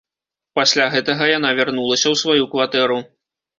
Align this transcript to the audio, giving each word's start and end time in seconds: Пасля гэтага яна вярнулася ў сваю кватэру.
Пасля 0.59 0.87
гэтага 0.95 1.27
яна 1.37 1.53
вярнулася 1.61 2.03
ў 2.09 2.15
сваю 2.25 2.51
кватэру. 2.57 3.01